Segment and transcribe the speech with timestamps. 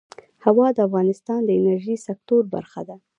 [0.45, 2.95] هوا د افغانستان د انرژۍ سکتور برخه ده.